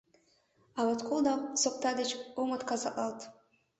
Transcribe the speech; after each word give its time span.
А 0.77 0.85
вот 0.87 0.99
кол 1.07 1.19
да 1.27 1.33
сокта 1.61 1.89
деч 1.99 2.11
ом 2.41 2.49
отказатлалт. 2.57 3.19